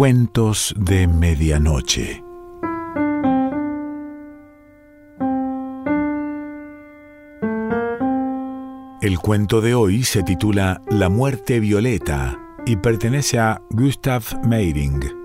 [0.00, 2.24] Cuentos de Medianoche.
[9.02, 15.19] El cuento de hoy se titula La muerte violeta y pertenece a Gustav Meiring.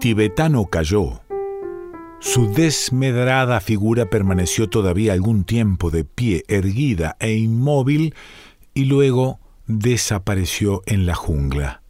[0.00, 1.20] Tibetano cayó.
[2.20, 8.14] Su desmedrada figura permaneció todavía algún tiempo de pie, erguida e inmóvil,
[8.74, 11.82] y luego desapareció en la jungla.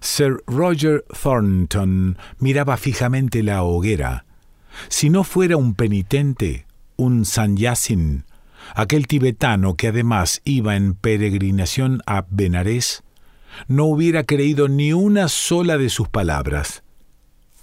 [0.00, 4.24] Sir Roger Thornton miraba fijamente la hoguera.
[4.88, 6.66] Si no fuera un penitente,
[6.96, 8.24] un sannyasin,
[8.74, 13.04] aquel tibetano que además iba en peregrinación a Benarés,
[13.68, 16.82] no hubiera creído ni una sola de sus palabras.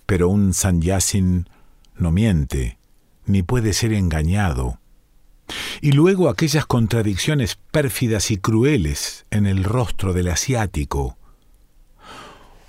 [0.05, 1.49] Pero un sannyasin
[1.97, 2.77] no miente,
[3.25, 4.79] ni puede ser engañado.
[5.81, 11.17] Y luego aquellas contradicciones pérfidas y crueles en el rostro del asiático.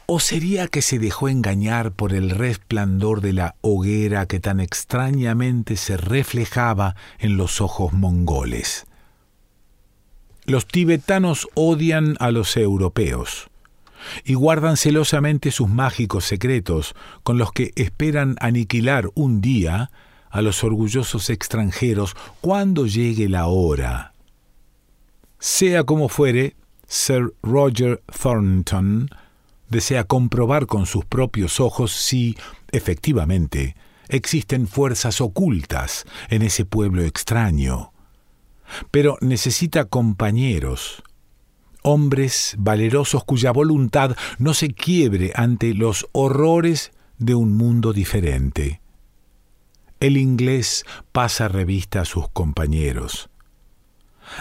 [0.06, 5.77] ¿O sería que se dejó engañar por el resplandor de la hoguera que tan extrañamente
[5.77, 8.88] se reflejaba en los ojos mongoles?
[10.48, 13.50] Los tibetanos odian a los europeos
[14.24, 19.91] y guardan celosamente sus mágicos secretos con los que esperan aniquilar un día
[20.30, 24.14] a los orgullosos extranjeros cuando llegue la hora.
[25.38, 29.10] Sea como fuere, Sir Roger Thornton
[29.69, 32.38] desea comprobar con sus propios ojos si,
[32.72, 33.76] efectivamente,
[34.08, 37.92] existen fuerzas ocultas en ese pueblo extraño
[38.91, 41.02] pero necesita compañeros,
[41.83, 48.81] hombres valerosos cuya voluntad no se quiebre ante los horrores de un mundo diferente.
[50.00, 53.31] El inglés pasa revista a sus compañeros.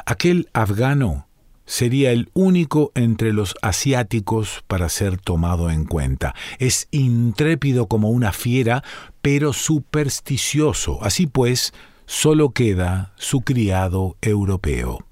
[0.06, 1.28] Aquel afgano
[1.66, 6.34] sería el único entre los asiáticos para ser tomado en cuenta.
[6.60, 8.84] Es intrépido como una fiera,
[9.22, 11.04] pero supersticioso.
[11.04, 11.74] Así pues,
[12.08, 15.06] solo queda su criado europeo.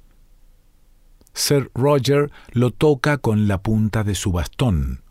[1.33, 5.01] Sir Roger lo toca con la punta de su bastón.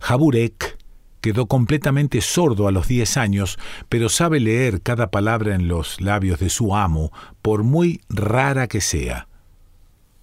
[0.00, 0.78] Jaburek
[1.20, 6.38] quedó completamente sordo a los diez años, pero sabe leer cada palabra en los labios
[6.38, 7.12] de su amo,
[7.42, 9.26] por muy rara que sea.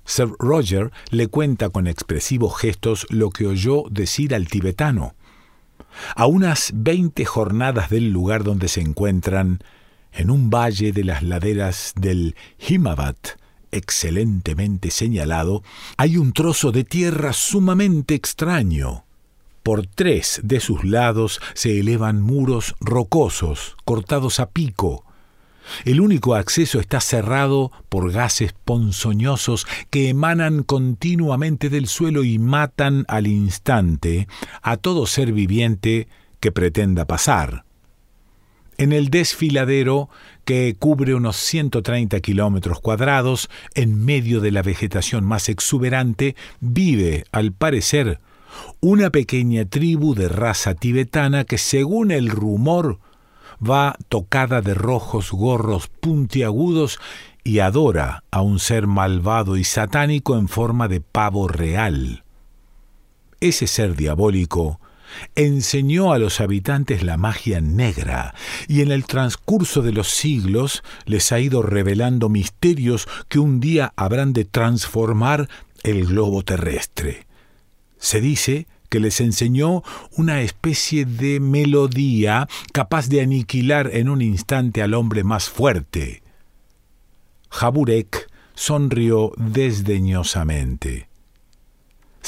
[0.06, 5.16] Sir Roger le cuenta con expresivos gestos lo que oyó decir al tibetano.
[6.16, 9.60] A unas veinte jornadas del lugar donde se encuentran,
[10.14, 13.38] en un valle de las laderas del Himavat,
[13.72, 15.64] excelentemente señalado,
[15.98, 19.06] hay un trozo de tierra sumamente extraño.
[19.64, 25.04] Por tres de sus lados se elevan muros rocosos, cortados a pico.
[25.84, 33.04] El único acceso está cerrado por gases ponzoñosos que emanan continuamente del suelo y matan
[33.10, 34.30] al instante
[34.62, 36.08] a todo ser viviente
[36.40, 37.67] que pretenda pasar.
[38.78, 40.10] En el desfiladero,
[40.46, 47.52] que cubre unos 130 kilómetros cuadrados, en medio de la vegetación más exuberante, vive, al
[47.52, 48.20] parecer,
[48.80, 53.00] una pequeña tribu de raza tibetana que, según el rumor,
[53.60, 57.00] va tocada de rojos gorros puntiagudos
[57.44, 62.24] y adora a un ser malvado y satánico en forma de pavo real.
[63.40, 64.80] Ese ser diabólico
[65.36, 68.34] enseñó a los habitantes la magia negra
[68.68, 73.94] y en el transcurso de los siglos les ha ido revelando misterios que un día
[73.96, 75.50] habrán de transformar
[75.84, 77.28] el globo terrestre.
[77.98, 79.84] Se dice que les enseñó
[80.16, 86.24] una especie de melodía capaz de aniquilar en un instante al hombre más fuerte.
[87.50, 91.07] Jaburek sonrió desdeñosamente.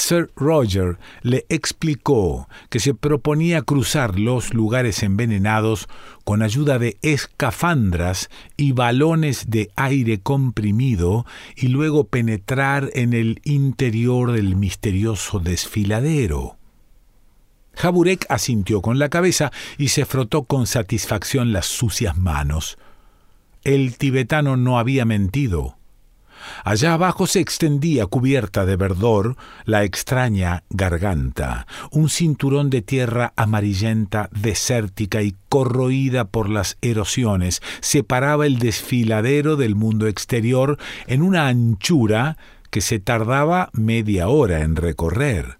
[0.00, 5.88] Sir Roger le explicó que se proponía cruzar los lugares envenenados
[6.24, 14.32] con ayuda de escafandras y balones de aire comprimido y luego penetrar en el interior
[14.32, 16.56] del misterioso desfiladero.
[17.74, 22.78] Jaburek asintió con la cabeza y se frotó con satisfacción las sucias manos.
[23.64, 25.76] El tibetano no había mentido.
[26.64, 34.28] Allá abajo se extendía, cubierta de verdor, la extraña garganta, un cinturón de tierra amarillenta,
[34.32, 42.36] desértica y corroída por las erosiones, separaba el desfiladero del mundo exterior en una anchura
[42.70, 45.58] que se tardaba media hora en recorrer.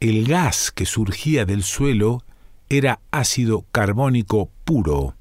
[0.00, 2.22] El gas que surgía del suelo
[2.68, 5.14] era ácido carbónico puro.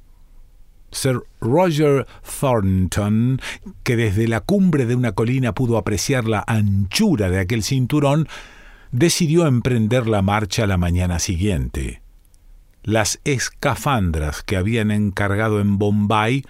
[0.92, 2.07] Sir Roger
[2.39, 3.39] Thornton,
[3.84, 8.28] que desde la cumbre de una colina pudo apreciar la anchura de aquel cinturón,
[8.92, 12.01] decidió emprender la marcha la mañana siguiente.
[12.84, 16.44] Las escafandras que habían encargado en Bombay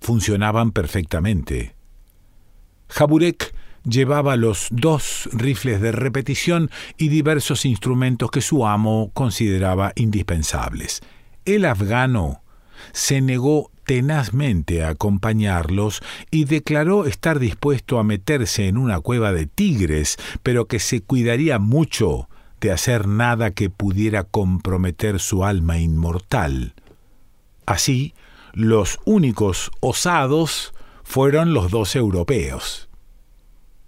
[0.00, 1.74] funcionaban perfectamente.
[2.88, 3.52] Jaburek
[3.84, 11.00] llevaba los dos rifles de repetición y diversos instrumentos que su amo consideraba indispensables.
[11.44, 12.42] El afgano
[12.92, 16.00] se negó tenazmente a acompañarlos
[16.30, 21.58] y declaró estar dispuesto a meterse en una cueva de tigres, pero que se cuidaría
[21.58, 22.26] mucho
[22.62, 26.72] de hacer nada que pudiera comprometer su alma inmortal.
[27.66, 28.14] Así,
[28.54, 30.72] los únicos osados
[31.04, 32.88] fueron los dos europeos.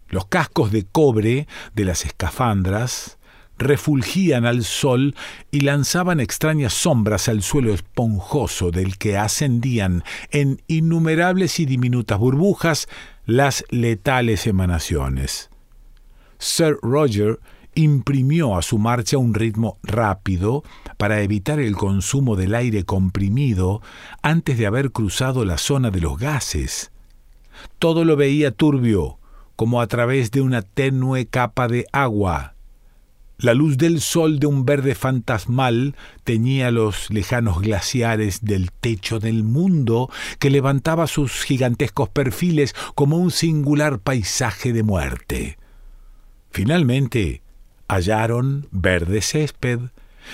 [0.09, 3.17] Los cascos de cobre de las escafandras
[3.59, 5.15] refulgían al sol
[5.51, 12.89] y lanzaban extrañas sombras al suelo esponjoso del que ascendían en innumerables y diminutas burbujas
[13.27, 15.51] las letales emanaciones.
[16.39, 17.39] Sir Roger
[17.75, 20.63] imprimió a su marcha un ritmo rápido
[20.97, 23.83] para evitar el consumo del aire comprimido
[24.23, 26.93] antes de haber cruzado la zona de los gases.
[27.79, 29.19] Todo lo veía turbio,
[29.57, 32.54] como a través de una tenue capa de agua,
[33.39, 39.43] la luz del sol de un verde fantasmal teñía los lejanos glaciares del techo del
[39.43, 45.59] mundo que levantaba sus gigantescos perfiles como un singular paisaje de muerte.
[46.51, 47.43] Finalmente
[47.89, 49.81] hallaron verde césped,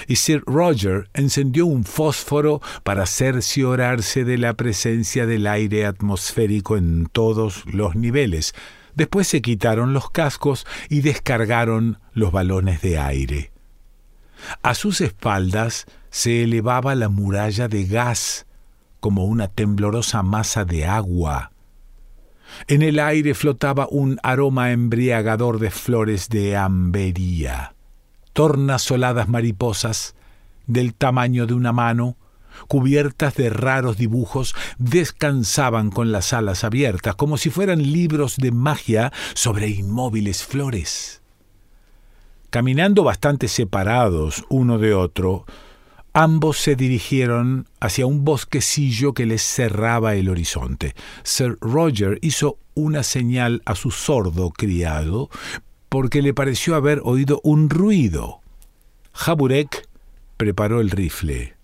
[0.07, 7.07] y Sir Roger encendió un fósforo para cerciorarse de la presencia del aire atmosférico en
[7.07, 8.55] todos los niveles,
[8.95, 13.53] Después se quitaron los cascos y descargaron los balones de aire.
[14.63, 18.47] A sus espaldas se elevaba la muralla de gas
[19.01, 21.53] como una temblorosa masa de agua.
[22.67, 27.75] En el aire flotaba un aroma embriagador de flores de ambería,
[28.33, 30.15] tornasoladas mariposas
[30.67, 32.17] del tamaño de una mano,
[32.69, 39.13] cubiertas de raros dibujos, descansaban con las alas abiertas, como si fueran libros de magia
[39.35, 41.23] sobre inmóviles flores.
[42.51, 45.47] Caminando bastante separados uno de otro,
[46.13, 50.95] ambos se dirigieron hacia un bosquecillo que les cerraba el horizonte.
[51.23, 55.31] Sir Roger hizo una señal a su sordo criado,
[55.89, 58.41] porque le pareció haber oído un ruido.
[59.13, 59.89] Jaburek
[60.37, 61.55] preparó el rifle.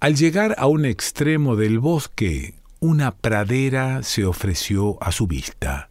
[0.00, 5.88] Al llegar a un extremo del bosque, una pradera se ofreció a su vista.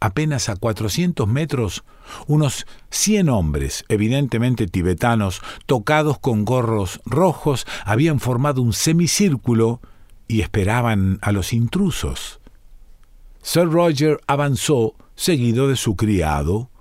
[0.00, 1.84] Apenas a cuatrocientos metros,
[2.26, 9.80] unos cien hombres, evidentemente tibetanos, tocados con gorros rojos, habían formado un semicírculo
[10.26, 12.40] y esperaban a los intrusos.
[13.42, 16.71] Sir Roger avanzó, seguido de su criado,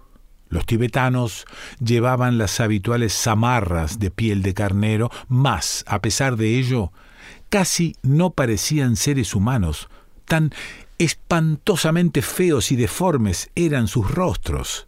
[0.51, 1.45] los tibetanos
[1.83, 6.92] llevaban las habituales zamarras de piel de carnero, mas, a pesar de ello,
[7.50, 9.90] casi no parecían seres humanos,
[10.25, 10.52] tan
[10.99, 14.87] espantosamente feos y deformes eran sus rostros.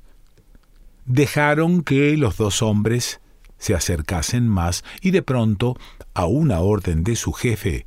[1.06, 3.22] Dejaron que los dos hombres
[3.58, 5.78] se acercasen más y de pronto,
[6.14, 7.86] a una orden de su jefe,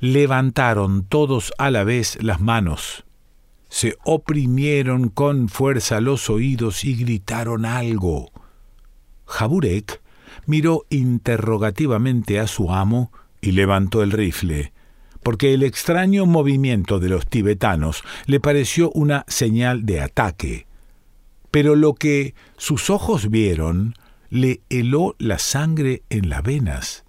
[0.00, 3.05] levantaron todos a la vez las manos
[3.76, 8.30] se oprimieron con fuerza los oídos y gritaron algo.
[9.26, 10.00] Jaburek
[10.46, 14.72] miró interrogativamente a su amo y levantó el rifle,
[15.22, 20.66] porque el extraño movimiento de los tibetanos le pareció una señal de ataque.
[21.50, 23.92] Pero lo que sus ojos vieron
[24.30, 27.04] le heló la sangre en las venas.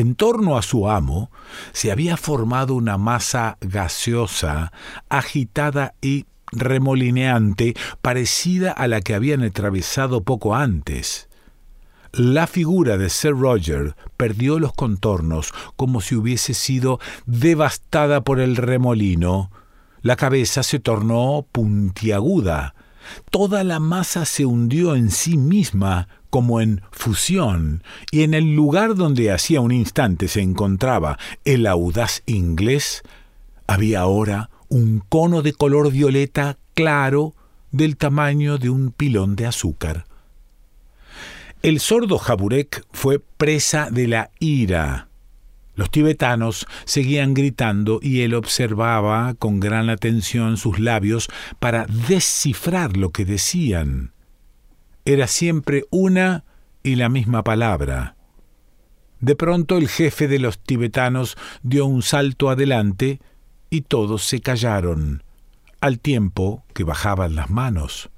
[0.00, 1.30] En torno a su amo
[1.74, 4.72] se había formado una masa gaseosa,
[5.10, 11.28] agitada y remolineante, parecida a la que habían atravesado poco antes.
[12.12, 18.56] La figura de Sir Roger perdió los contornos como si hubiese sido devastada por el
[18.56, 19.50] remolino.
[20.00, 22.74] La cabeza se tornó puntiaguda.
[23.30, 28.94] Toda la masa se hundió en sí misma como en fusión, y en el lugar
[28.94, 33.02] donde hacía un instante se encontraba el audaz inglés,
[33.66, 37.34] había ahora un cono de color violeta claro
[37.72, 40.06] del tamaño de un pilón de azúcar.
[41.62, 45.08] El sordo Jaburek fue presa de la ira.
[45.74, 53.10] Los tibetanos seguían gritando y él observaba con gran atención sus labios para descifrar lo
[53.10, 54.12] que decían.
[55.10, 56.44] Era siempre una
[56.84, 58.14] y la misma palabra.
[59.18, 63.20] De pronto el jefe de los tibetanos dio un salto adelante
[63.70, 65.24] y todos se callaron,
[65.80, 68.08] al tiempo que bajaban las manos.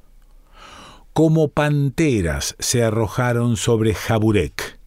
[1.15, 4.79] Como panteras se arrojaron sobre Jaburek.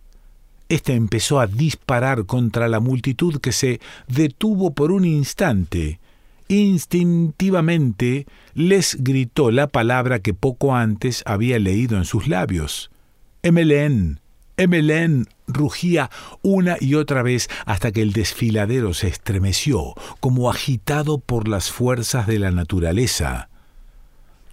[0.69, 5.99] Este empezó a disparar contra la multitud que se detuvo por un instante.
[6.47, 12.91] Instintivamente les gritó la palabra que poco antes había leído en sus labios.
[13.41, 14.19] Emelén,
[14.57, 16.09] Emelén rugía
[16.41, 22.27] una y otra vez hasta que el desfiladero se estremeció, como agitado por las fuerzas
[22.27, 23.49] de la naturaleza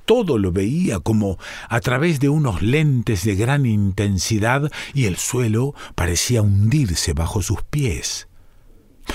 [0.05, 5.75] todo lo veía como a través de unos lentes de gran intensidad y el suelo
[5.95, 8.29] parecía hundirse bajo sus pies.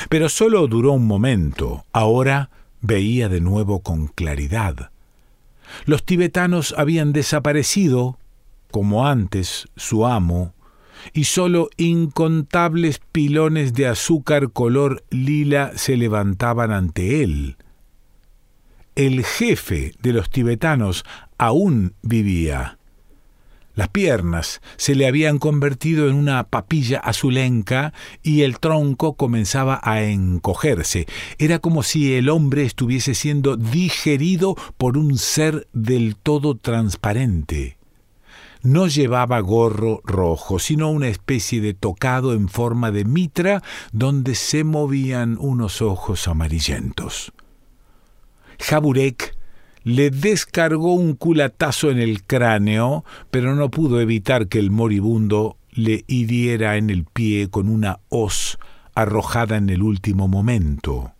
[0.09, 2.49] Pero solo duró un momento, ahora
[2.87, 4.91] veía de nuevo con claridad.
[5.85, 8.17] Los tibetanos habían desaparecido,
[8.71, 10.53] como antes su amo,
[11.13, 17.57] y sólo incontables pilones de azúcar color lila se levantaban ante él
[18.97, 21.05] el jefe de los tibetanos
[21.37, 22.76] aún vivía.
[23.77, 27.93] Las piernas se le habían convertido en una papilla azulenca
[28.23, 31.05] y el tronco comenzaba a encogerse.
[31.37, 37.77] Era como si el hombre estuviese siendo digerido por un ser del todo transparente.
[38.63, 44.63] No llevaba gorro rojo, sino una especie de tocado en forma de mitra donde se
[44.63, 47.31] movían unos ojos amarillentos.
[48.57, 49.36] Jaburek
[49.87, 56.03] le descargó un culatazo en el cráneo, pero no pudo evitar que el moribundo le
[56.07, 58.59] hiriera en el pie con una hoz
[58.95, 61.13] arrojada en el último momento.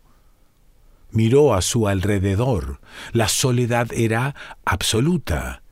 [1.12, 2.82] Miró a su alrededor.
[3.14, 5.64] La soledad era absoluta.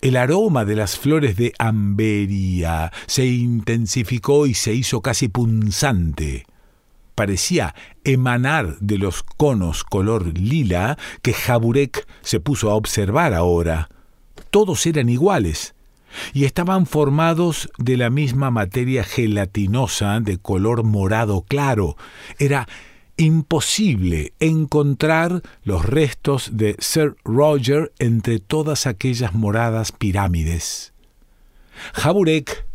[0.00, 6.46] El aroma de las flores de ambería se intensificó y se hizo casi punzante
[7.22, 13.90] parecía emanar de los conos color lila que Jaburek se puso a observar ahora.
[14.50, 15.76] Todos eran iguales
[16.32, 21.96] y estaban formados de la misma materia gelatinosa de color morado claro.
[22.40, 22.66] Era
[23.16, 30.92] imposible encontrar los restos de Sir Roger entre todas aquellas moradas pirámides.
[31.92, 32.66] Jaburek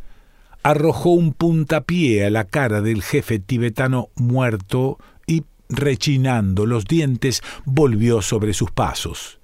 [0.70, 8.22] arrojó un puntapié a la cara del jefe tibetano muerto y, rechinando los dientes, volvió
[8.22, 9.40] sobre sus pasos.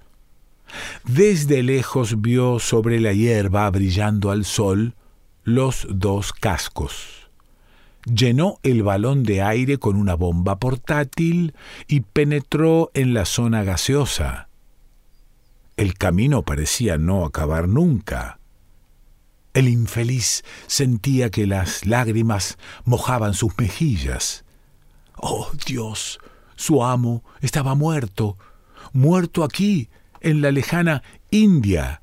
[1.06, 4.96] Desde lejos vio sobre la hierba, brillando al sol,
[5.44, 7.30] los dos cascos.
[8.04, 11.54] Llenó el balón de aire con una bomba portátil
[11.88, 14.50] y penetró en la zona gaseosa.
[15.78, 18.40] El camino parecía no acabar nunca.
[19.54, 24.44] El infeliz sentía que las lágrimas mojaban sus mejillas.
[25.16, 26.18] Oh Dios,
[26.56, 28.36] su amo estaba muerto,
[28.92, 29.88] muerto aquí,
[30.20, 32.02] en la lejana India.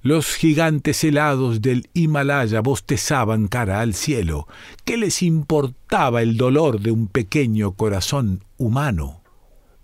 [0.00, 4.48] Los gigantes helados del Himalaya bostezaban cara al cielo.
[4.84, 9.21] ¿Qué les importaba el dolor de un pequeño corazón humano?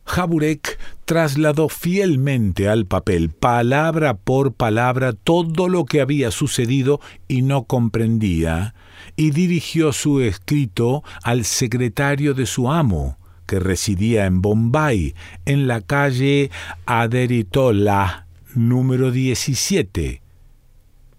[0.08, 7.64] Jaburek trasladó fielmente al papel, palabra por palabra, todo lo que había sucedido y no
[7.64, 8.74] comprendía,
[9.16, 15.82] y dirigió su escrito al secretario de su amo, que residía en Bombay, en la
[15.82, 16.50] calle
[16.86, 20.22] Aderitola, número 17.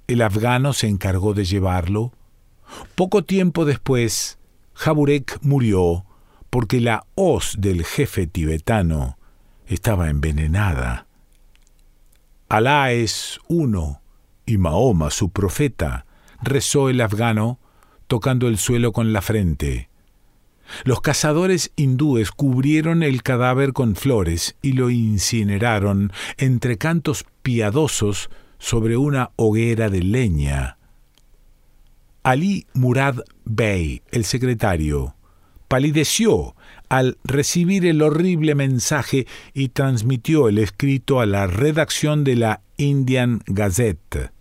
[0.07, 2.11] El afgano se encargó de llevarlo.
[2.95, 4.39] Poco tiempo después,
[4.73, 6.05] Jaburek murió
[6.49, 9.17] porque la hoz del jefe tibetano
[9.67, 11.07] estaba envenenada.
[12.47, 14.01] Alá es uno
[14.45, 16.05] y Mahoma su profeta,
[16.41, 17.59] rezó el afgano,
[18.07, 19.89] tocando el suelo con la frente.
[20.83, 28.97] Los cazadores hindúes cubrieron el cadáver con flores y lo incineraron entre cantos piadosos sobre
[28.97, 30.77] una hoguera de leña.
[32.23, 35.15] Ali Murad Bey, el secretario,
[35.69, 36.55] palideció
[36.89, 43.41] al recibir el horrible mensaje y transmitió el escrito a la redacción de la Indian
[43.45, 44.31] Gazette.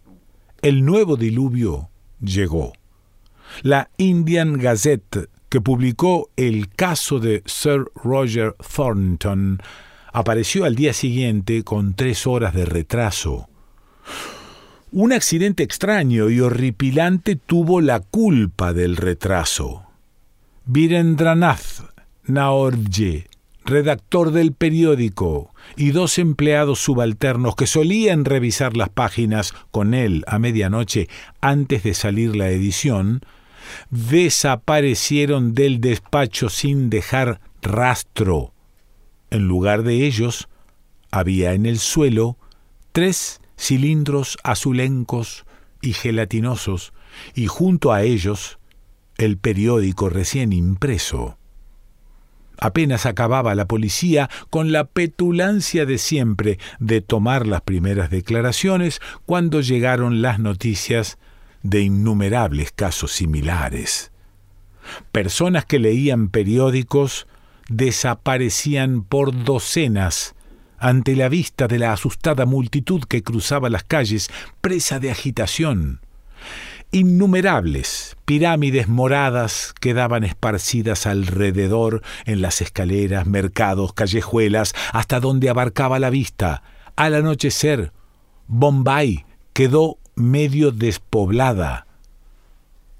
[0.62, 2.72] El nuevo diluvio llegó.
[3.62, 9.60] La Indian Gazette, que publicó el caso de Sir Roger Thornton,
[10.12, 13.48] apareció al día siguiente con tres horas de retraso.
[14.90, 19.87] Un accidente extraño y horripilante tuvo la culpa del retraso.
[20.70, 21.80] Virendranath
[22.24, 23.26] Naorje,
[23.64, 30.38] redactor del periódico, y dos empleados subalternos que solían revisar las páginas con él a
[30.38, 31.08] medianoche
[31.40, 33.22] antes de salir la edición,
[33.88, 38.52] desaparecieron del despacho sin dejar rastro.
[39.30, 40.50] En lugar de ellos,
[41.10, 42.36] había en el suelo
[42.92, 45.46] tres cilindros azulencos
[45.80, 46.92] y gelatinosos,
[47.34, 48.58] y junto a ellos
[49.18, 51.36] el periódico recién impreso.
[52.60, 59.60] Apenas acababa la policía con la petulancia de siempre de tomar las primeras declaraciones cuando
[59.60, 61.18] llegaron las noticias
[61.62, 64.10] de innumerables casos similares.
[65.12, 67.26] Personas que leían periódicos
[67.68, 70.34] desaparecían por docenas
[70.78, 76.00] ante la vista de la asustada multitud que cruzaba las calles, presa de agitación.
[76.90, 86.08] Innumerables pirámides moradas quedaban esparcidas alrededor en las escaleras, mercados, callejuelas, hasta donde abarcaba la
[86.08, 86.62] vista.
[86.96, 87.92] Al anochecer,
[88.46, 91.87] Bombay quedó medio despoblada.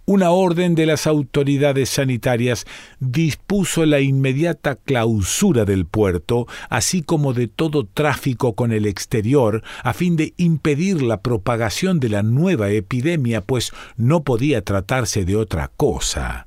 [0.09, 2.65] Una orden de las autoridades sanitarias
[2.99, 9.93] dispuso la inmediata clausura del puerto, así como de todo tráfico con el exterior, a
[9.93, 15.71] fin de impedir la propagación de la nueva epidemia, pues no podía tratarse de otra
[15.77, 16.47] cosa.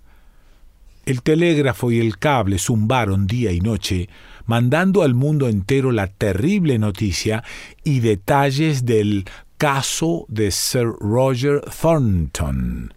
[1.06, 4.10] El telégrafo y el cable zumbaron día y noche,
[4.48, 7.44] mandando al mundo entero la terrible noticia
[7.84, 9.26] y detalles del
[9.60, 12.92] caso de Sir Roger Thornton.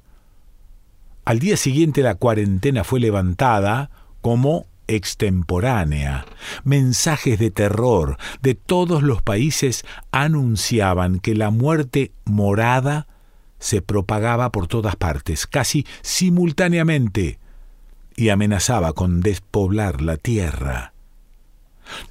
[1.25, 3.91] Al día siguiente la cuarentena fue levantada
[4.21, 6.27] como extemporánea.
[6.65, 13.07] Mensajes de terror de todos los países anunciaban que la muerte morada
[13.59, 17.39] se propagaba por todas partes, casi simultáneamente,
[18.17, 20.93] y amenazaba con despoblar la tierra.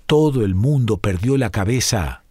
[0.07, 2.23] Todo el mundo perdió la cabeza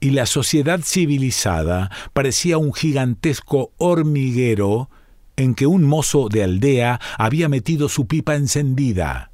[0.00, 4.88] y la sociedad civilizada parecía un gigantesco hormiguero
[5.36, 9.30] en que un mozo de aldea había metido su pipa encendida.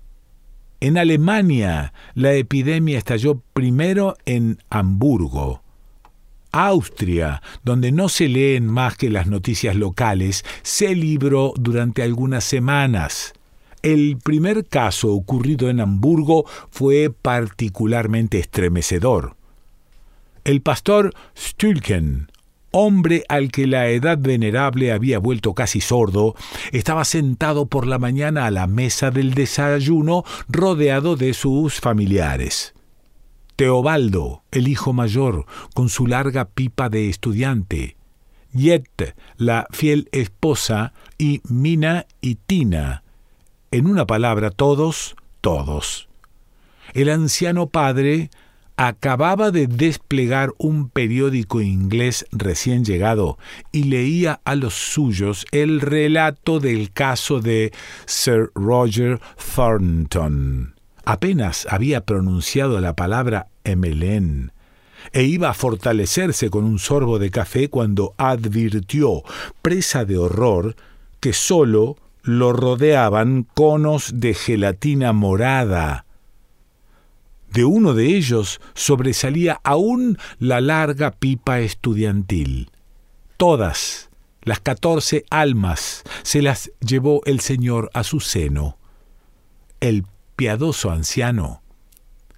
[0.80, 5.62] En Alemania la epidemia estalló primero en Hamburgo.
[6.52, 13.34] Austria, donde no se leen más que las noticias locales, se libró durante algunas semanas.
[13.82, 19.36] El primer caso ocurrido en Hamburgo fue particularmente estremecedor.
[20.44, 22.30] El pastor Stülken,
[22.78, 26.34] hombre al que la edad venerable había vuelto casi sordo,
[26.72, 32.74] estaba sentado por la mañana a la mesa del desayuno rodeado de sus familiares.
[33.56, 37.96] Teobaldo, el hijo mayor, con su larga pipa de estudiante,
[38.52, 43.02] Yet, la fiel esposa, y Mina y Tina.
[43.70, 46.08] En una palabra, todos, todos.
[46.92, 48.28] El anciano padre
[48.76, 53.38] acababa de desplegar un periódico inglés recién llegado
[53.72, 57.72] y leía a los suyos el relato del caso de
[58.04, 59.20] Sir Roger
[59.54, 60.74] Thornton.
[61.04, 64.52] Apenas había pronunciado la palabra Emelén
[65.12, 69.22] e iba a fortalecerse con un sorbo de café cuando advirtió,
[69.62, 70.74] presa de horror,
[71.20, 76.05] que sólo lo rodeaban conos de gelatina morada
[77.50, 82.70] de uno de ellos sobresalía aún la larga pipa estudiantil.
[83.36, 84.10] Todas,
[84.42, 88.78] las catorce almas, se las llevó el Señor a su seno.
[89.80, 90.04] El
[90.36, 91.62] piadoso anciano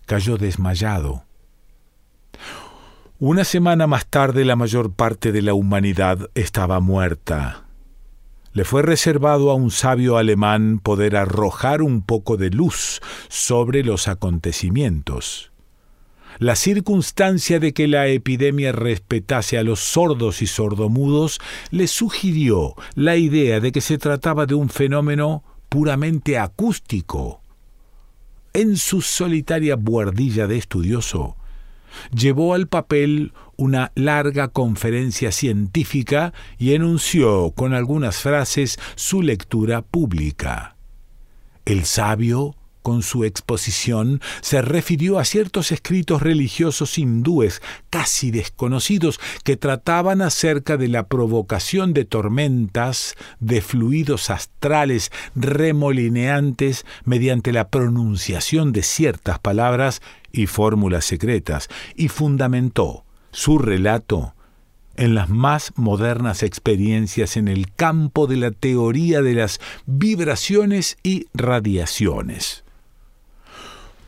[0.06, 1.24] cayó desmayado.
[3.18, 7.67] Una semana más tarde la mayor parte de la humanidad estaba muerta
[8.52, 14.08] le fue reservado a un sabio alemán poder arrojar un poco de luz sobre los
[14.08, 15.52] acontecimientos.
[16.38, 23.16] La circunstancia de que la epidemia respetase a los sordos y sordomudos le sugirió la
[23.16, 27.42] idea de que se trataba de un fenómeno puramente acústico.
[28.52, 31.36] En su solitaria buhardilla de estudioso,
[32.14, 40.76] llevó al papel una larga conferencia científica y enunció con algunas frases su lectura pública.
[41.66, 49.56] El sabio con su exposición se refirió a ciertos escritos religiosos hindúes casi desconocidos que
[49.56, 58.82] trataban acerca de la provocación de tormentas, de fluidos astrales remolineantes mediante la pronunciación de
[58.82, 60.00] ciertas palabras
[60.32, 63.04] y fórmulas secretas, y fundamentó
[63.38, 64.34] su relato
[64.96, 71.26] en las más modernas experiencias en el campo de la teoría de las vibraciones y
[71.34, 72.64] radiaciones.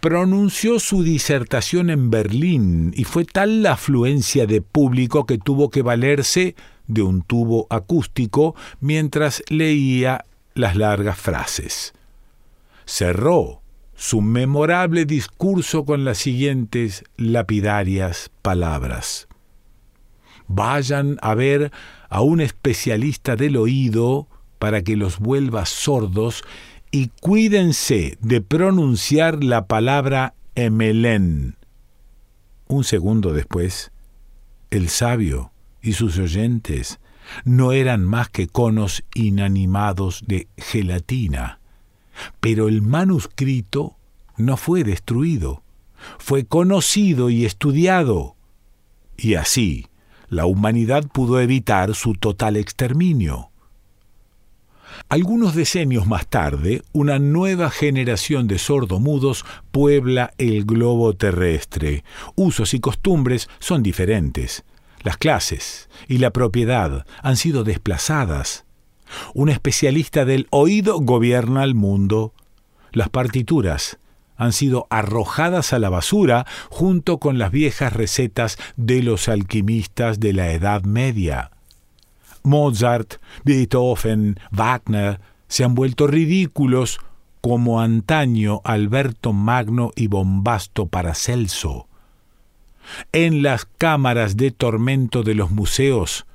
[0.01, 5.83] Pronunció su disertación en Berlín y fue tal la afluencia de público que tuvo que
[5.83, 6.57] valerse
[6.89, 11.93] de un tubo acústico mientras leía las largas frases.
[12.85, 13.60] Cerró
[14.01, 19.29] su memorable discurso con las siguientes lapidarias palabras.
[20.49, 21.71] Vayan a ver
[22.09, 24.27] a un especialista del oído
[24.59, 26.45] para que los vuelva sordos
[26.91, 31.57] y cuídense de pronunciar la palabra emelén.
[32.69, 33.93] Un segundo después,
[34.71, 37.01] el sabio y sus oyentes
[37.45, 41.60] no eran más que conos inanimados de gelatina.
[42.41, 43.97] Pero el manuscrito
[44.37, 45.63] no fue destruido,
[46.19, 48.37] fue conocido y estudiado.
[49.17, 49.87] Y así,
[50.29, 53.51] la humanidad pudo evitar su total exterminio.
[55.09, 62.05] Algunos decenios más tarde, una nueva generación de sordomudos puebla el globo terrestre.
[62.37, 64.65] Usos y costumbres son diferentes.
[65.03, 68.65] Las clases y la propiedad han sido desplazadas.
[69.35, 72.33] Un especialista del oído gobierna el mundo.
[72.93, 73.99] Las partituras
[74.37, 80.33] han sido arrojadas a la basura junto con las viejas recetas de los alquimistas de
[80.33, 81.51] la Edad Media.
[82.43, 87.01] Mozart, Beethoven, Wagner se han vuelto ridículos
[87.41, 91.87] como antaño Alberto Magno y Bombasto Paracelso.
[93.13, 96.27] En las cámaras de tormento de los museos,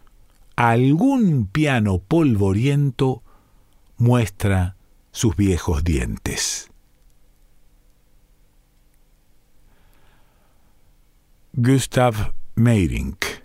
[0.55, 3.23] algún piano polvoriento
[3.97, 4.75] muestra
[5.11, 6.69] sus viejos dientes.
[11.53, 13.44] Gustav Meyrink